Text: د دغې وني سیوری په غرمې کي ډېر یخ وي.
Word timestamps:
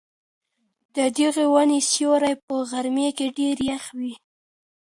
د 0.95 0.97
دغې 1.17 1.45
وني 1.53 1.79
سیوری 1.91 2.33
په 2.45 2.55
غرمې 2.69 3.09
کي 3.17 3.25
ډېر 3.37 3.57
یخ 3.71 3.83
وي. 3.97 4.13